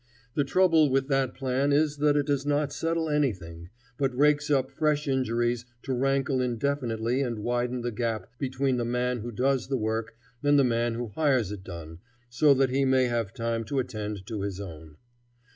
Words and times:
The 0.33 0.43
trouble 0.43 0.89
with 0.89 1.09
that 1.09 1.35
plan 1.35 1.71
is 1.71 1.97
that 1.97 2.17
it 2.17 2.25
does 2.25 2.43
not 2.43 2.73
settle 2.73 3.07
anything, 3.07 3.69
but 3.99 4.17
rakes 4.17 4.49
up 4.49 4.71
fresh 4.71 5.07
injuries 5.07 5.63
to 5.83 5.93
rankle 5.93 6.41
indefinitely 6.41 7.21
and 7.21 7.37
widen 7.43 7.81
the 7.81 7.91
gap 7.91 8.25
between 8.39 8.77
the 8.77 8.83
man 8.83 9.19
who 9.19 9.31
does 9.31 9.67
the 9.67 9.77
work 9.77 10.15
and 10.41 10.57
the 10.57 10.63
man 10.63 10.95
who 10.95 11.09
hires 11.09 11.51
it 11.51 11.63
done 11.63 11.99
so 12.31 12.55
that 12.55 12.71
he 12.71 12.83
may 12.83 13.03
have 13.05 13.31
time 13.31 13.63
to 13.65 13.77
attend 13.77 14.25
to 14.25 14.41
his 14.41 14.59
own. 14.59 14.97